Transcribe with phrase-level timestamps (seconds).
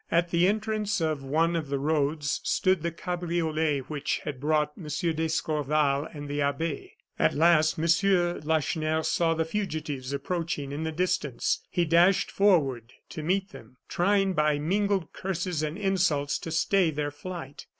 [0.09, 4.85] At the entrance of one of the roads stood the cabriolet which had brought M.
[4.85, 6.93] d'Escorval and the abbe.
[7.19, 7.85] At last M.
[8.43, 11.61] Lacheneur saw the fugitives approaching in the distance.
[11.69, 17.11] He dashed forward, to meet them, trying by mingled curses and insults to stay their
[17.11, 17.67] flight.